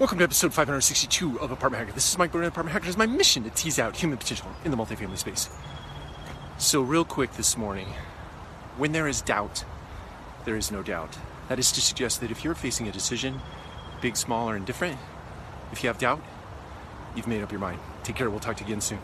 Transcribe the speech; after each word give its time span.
Welcome 0.00 0.16
to 0.16 0.24
episode 0.24 0.54
562 0.54 1.40
of 1.40 1.50
Apartment 1.50 1.82
Hacker. 1.82 1.92
This 1.92 2.10
is 2.10 2.16
Mike 2.16 2.32
Burnett, 2.32 2.48
Apartment 2.48 2.72
Hacker. 2.72 2.88
It's 2.88 2.96
my 2.96 3.04
mission 3.04 3.44
to 3.44 3.50
tease 3.50 3.78
out 3.78 3.94
human 3.94 4.16
potential 4.16 4.48
in 4.64 4.70
the 4.70 4.76
multifamily 4.78 5.18
space. 5.18 5.50
So, 6.56 6.80
real 6.80 7.04
quick 7.04 7.34
this 7.34 7.54
morning, 7.54 7.88
when 8.78 8.92
there 8.92 9.06
is 9.06 9.20
doubt, 9.20 9.62
there 10.46 10.56
is 10.56 10.72
no 10.72 10.82
doubt. 10.82 11.18
That 11.50 11.58
is 11.58 11.70
to 11.72 11.82
suggest 11.82 12.22
that 12.22 12.30
if 12.30 12.42
you're 12.42 12.54
facing 12.54 12.88
a 12.88 12.92
decision, 12.92 13.42
big, 14.00 14.16
small, 14.16 14.48
or 14.48 14.56
indifferent, 14.56 14.96
if 15.70 15.84
you 15.84 15.88
have 15.90 15.98
doubt, 15.98 16.22
you've 17.14 17.28
made 17.28 17.42
up 17.42 17.52
your 17.52 17.60
mind. 17.60 17.78
Take 18.02 18.16
care. 18.16 18.30
We'll 18.30 18.40
talk 18.40 18.56
to 18.56 18.64
you 18.64 18.68
again 18.68 18.80
soon. 18.80 19.00